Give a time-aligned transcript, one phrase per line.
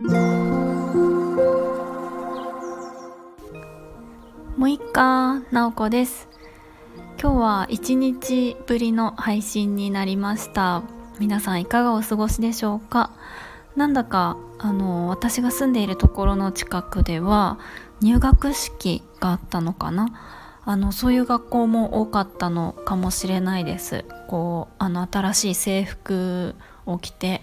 [0.00, 0.06] も
[4.66, 6.28] ういっかなおこです。
[7.20, 10.84] 今日は1日ぶりの配信になりました。
[11.18, 13.10] 皆さんいかがお過ごしでしょうか？
[13.74, 17.58] なんだかあの私が住んでいるところの近くでは
[18.00, 20.06] 入学式があったのかな？
[20.64, 24.04] あのそういう学校も多かったのかもしれないです。
[24.28, 26.54] こうあの新しい制服
[26.86, 27.42] を着て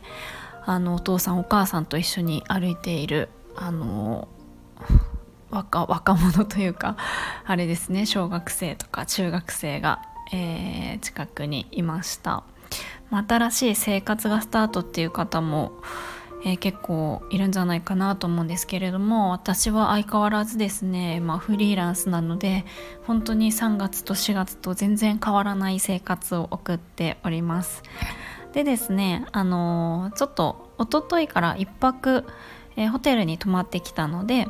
[0.66, 4.28] あのお父さんお母さんと一緒に歩いているあの
[5.50, 6.98] 若若者というか
[7.46, 10.02] あれですね小学生とか中学生が、
[10.34, 12.44] えー、近くにいました、
[13.10, 15.72] ま、新しい生活がスタートっていう方も、
[16.44, 22.66] えー、結構いるんじゃないかなと思うんですけれども私は相変わらずですね、まあ、フリーランスなので
[23.06, 27.84] 本当に3月と4月と全然変わらない生活を送っております。
[28.56, 32.26] でですねあの、ちょっと一昨日から1泊、
[32.76, 34.48] えー、ホテルに泊まってきたので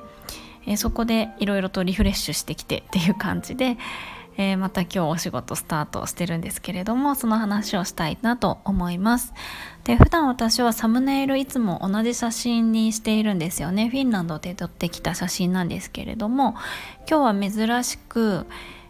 [0.68, 3.78] えそこでいろいろとリフレッシュしてきて っていう感じで、
[4.38, 9.34] えー、また今日お仕事スタートしてるんですけれどもその話をしたいなと思います。
[9.84, 13.90] で普段私はサムネイルいつも同じ写真にしているんですよね。
[13.90, 16.56] フィンランドで撮ってきた写真なんですけれども
[17.10, 18.46] 今日は珍しく、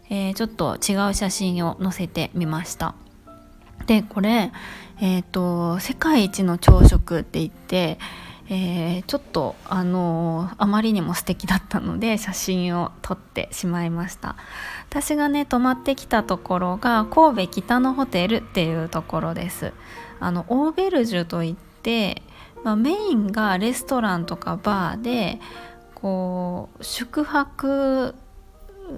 [0.09, 2.95] えー、ちょっと違う写真を載せてみました。
[3.87, 4.51] でこれ
[5.01, 7.97] えっ、ー、と世界一の朝食って言って
[8.47, 14.35] えー、ちょっとあの、あまりにも素敵だったので写真を撮ってしまいました。
[14.89, 19.73] 私がね泊まってきたところが神戸北のホテルっていうところです。
[20.19, 22.21] あのオーベルジュといって、
[22.63, 25.39] まあ、メインがレストランとかバーで
[25.95, 28.13] こう宿泊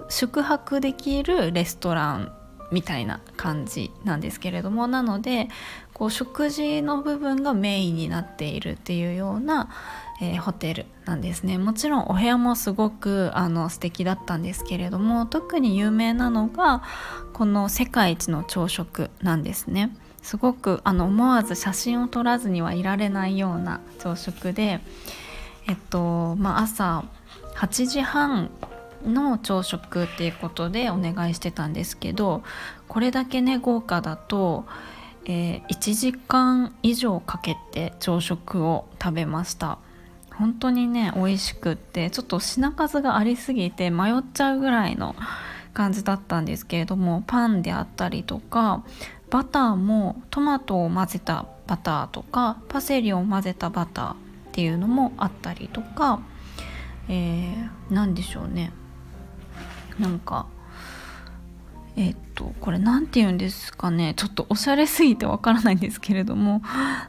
[0.09, 2.33] 宿泊できるレストラン
[2.71, 5.47] みたいな感じなんですけれどもなので
[5.97, 9.69] こう食事の部分がメインになっているっていうような、
[10.21, 11.57] えー、ホテルなんですね。
[11.57, 16.83] もちろんお部屋もすごくあの素敵だったんですけれども特に有名なのが
[17.33, 19.95] この世界一の朝食なんですね。
[20.21, 24.81] すごくあの思わず写真を撮らずにはいられないような朝食で
[25.67, 27.05] えっとまあ朝
[27.55, 28.51] 8時半
[29.05, 32.43] の朝食っていうことでお願いしてたんですけど
[32.87, 34.65] これだけね豪華だと、
[35.29, 39.77] えー、1時間以上かけて朝食を食べました。
[40.31, 45.15] 本当にね美味しくってちょっと品数がありすぎて迷っちゃうぐらいの
[45.73, 48.83] 感じだったんですけれどもパンであったりとか
[49.29, 54.15] バターもトマトを混ぜたバターとかパセリを混ぜたバターっ
[54.53, 56.21] ていうのもあったりとか、
[57.09, 58.71] えー、何でしょうね。
[59.99, 60.45] なんか
[61.97, 64.13] えっとこれ何て言うんですかね。
[64.15, 66.61] ちょっとおしゃれすぎてわからないんですけれども。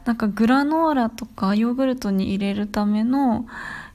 [0.05, 3.45] なんかグラノーラとかヨーグルトに入れるための、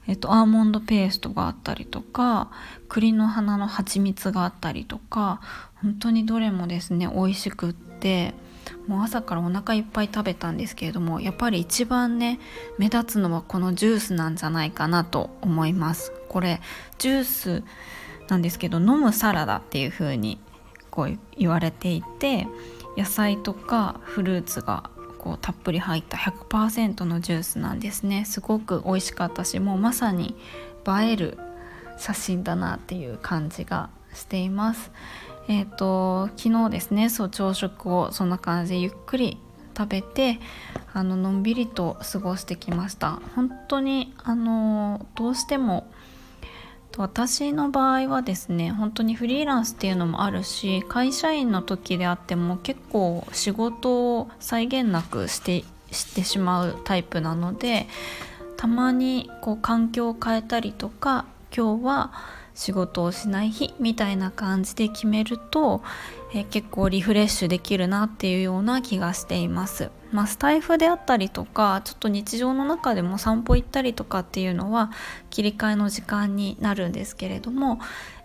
[0.07, 2.49] えっと、アーモンドペーストがあったりとか
[2.87, 5.41] 栗の花の蜂蜜があったりとか
[5.81, 8.33] 本当にどれもですね美味しくって
[8.87, 12.39] もう朝からお腹いっぱい食べたんですけれどもやっぱり一番ね
[12.77, 16.13] 目立つのはこのジュースなんじゃないかなと思います。
[16.29, 16.61] これ
[16.97, 17.63] ジュース
[18.29, 20.39] なんですけど飲むサラダっていう風に
[20.95, 22.47] こう言われていて
[22.97, 28.25] 野菜とかフルーツがこうたっぷり入った100%のジュースなんですね。
[28.25, 30.35] すごく美味しかったしもうまさに
[30.87, 31.37] 映える
[31.97, 34.91] 写真だなっていう感じがしています。
[35.47, 39.37] え、ー、と昨日ですねそう朝食をそんな感じでゆっくり
[39.77, 40.39] 食べて
[40.93, 43.19] あののんびりと過ごしてきました。
[43.35, 45.91] 本当にあのどうしても
[46.97, 57.87] 私の場合はですね本当にフリーランスっていうのもあるし会社員の時であっても結構仕事を際限なくしてしてしまうタイプなので
[58.57, 62.11] たまにこう環境を変えたりとか今日は
[62.55, 65.83] 仕事をしない日みたいな感じで決めると、
[66.33, 69.91] えー、結構リフレッシュできるなっていうような気がしています。
[70.11, 74.91] まあ、スタイフであったりとかちょっと日常の中でも散歩行ったりとかっていうのは
[75.29, 77.79] 切り替えの時間になるんですけれども、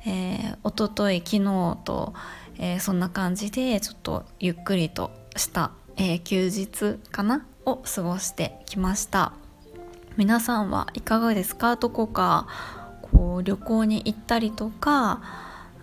[0.06, 2.14] えー、一昨日昨日と、
[2.58, 9.32] えー、そんな感じでちょっとゆっくりとした、えー、休日かなを過ごしてきました
[10.16, 11.74] 皆さんはいかがですか？
[11.74, 12.46] どこか
[13.12, 15.20] こう旅行に行ったりとか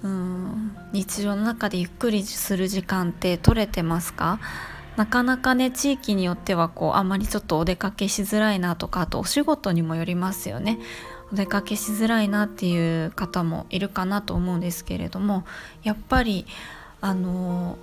[0.04, 4.40] うん日常の中でゆっくりする時間って取れてますか？
[4.96, 10.80] なかなかね地域によってはこうあまりちょっとお出かけしづらいなとかあとお仕事にもよりますよね。
[11.32, 15.44] お出かけしづらいなっていう方もいるかなと思うんですけれども
[15.84, 16.46] やっぱり
[17.02, 17.78] あの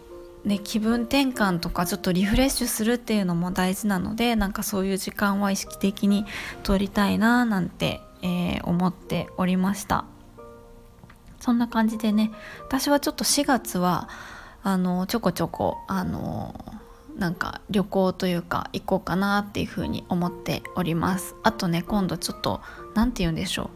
[0.44, 6.26] ね、気分転換とかちょっとリフレッシュするっていうのも大事なのでなんかそういう時間は意識的に
[6.64, 10.06] 取りたいななんて、えー、思っておりました。
[11.38, 12.32] そんな感じでね
[12.66, 14.08] 私はちょっと4月は
[14.62, 16.54] あのちょこちょこあの
[17.18, 21.36] なんか旅行というか行こうかなっていうふうに思っております。
[21.42, 22.62] あとね今度ちょっと
[22.94, 23.68] 何て言うんでしょう。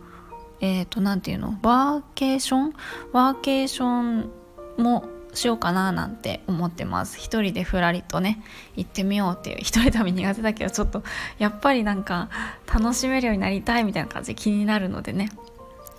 [0.60, 1.58] えっ、ー、と何て言うの？
[1.62, 2.72] ワーケーション？
[3.12, 4.30] ワーケーション
[4.78, 5.04] も
[5.38, 7.16] しようかななんて思ってます。
[7.18, 8.42] 一人でふらりとね
[8.76, 11.02] 行ってみようっていう一人旅苦手だけどちょっと
[11.38, 12.28] やっぱりなんか
[12.72, 15.30] 楽しめるようになりたいみたいな感じで気になるのでね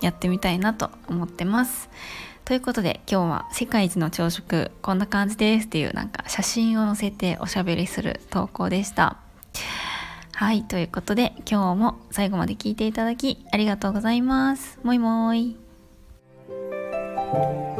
[0.00, 1.88] やってみたいなと思ってます。
[2.44, 9.18] ということで今日は世界一の朝食こんな感じですっていうなんか写真を載せておしゃべりする投稿でした。
[10.34, 14.78] はいということで今日も最後まで聞いていただきありがとうございます。
[14.82, 15.56] もいもー
[17.76, 17.79] い。